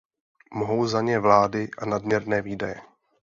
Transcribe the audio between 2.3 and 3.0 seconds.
výdaje.